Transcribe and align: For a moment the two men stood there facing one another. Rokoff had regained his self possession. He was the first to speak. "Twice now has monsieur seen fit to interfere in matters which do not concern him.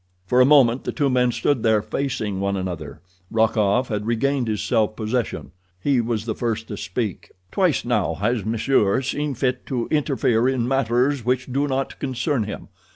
For 0.25 0.41
a 0.41 0.45
moment 0.47 0.83
the 0.83 0.91
two 0.91 1.11
men 1.11 1.31
stood 1.31 1.61
there 1.61 1.83
facing 1.83 2.39
one 2.39 2.57
another. 2.57 3.01
Rokoff 3.29 3.89
had 3.89 4.07
regained 4.07 4.47
his 4.47 4.59
self 4.63 4.95
possession. 4.95 5.51
He 5.79 6.01
was 6.01 6.25
the 6.25 6.33
first 6.33 6.67
to 6.69 6.77
speak. 6.77 7.29
"Twice 7.51 7.85
now 7.85 8.15
has 8.15 8.43
monsieur 8.43 9.03
seen 9.03 9.35
fit 9.35 9.67
to 9.67 9.87
interfere 9.91 10.49
in 10.49 10.67
matters 10.67 11.23
which 11.23 11.53
do 11.53 11.67
not 11.67 11.99
concern 11.99 12.45
him. 12.45 12.69